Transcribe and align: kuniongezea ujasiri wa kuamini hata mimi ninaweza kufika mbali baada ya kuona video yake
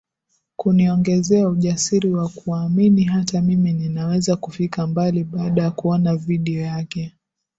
kuniongezea 0.55 1.47
ujasiri 1.49 2.11
wa 2.13 2.29
kuamini 2.29 3.03
hata 3.03 3.41
mimi 3.41 3.73
ninaweza 3.73 4.35
kufika 4.35 4.87
mbali 4.87 5.23
baada 5.23 5.61
ya 5.63 5.71
kuona 5.71 6.15
video 6.15 6.61
yake 6.61 7.13